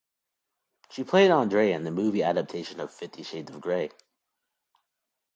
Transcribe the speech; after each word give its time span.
She 0.89 1.03
played 1.03 1.29
Andrea 1.29 1.75
in 1.75 1.83
the 1.83 1.91
movie 1.91 2.23
adaptation 2.23 2.79
of 2.79 2.91
"Fifty 2.91 3.21
Shades 3.21 3.51
of 3.51 3.61
Grey". 3.61 3.91